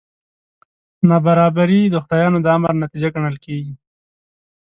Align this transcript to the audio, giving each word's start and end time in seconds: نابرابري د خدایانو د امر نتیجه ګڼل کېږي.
نابرابري 1.07 1.81
د 1.89 1.95
خدایانو 2.03 2.37
د 2.41 2.47
امر 2.57 2.73
نتیجه 2.83 3.09
ګڼل 3.15 3.35
کېږي. 3.45 3.73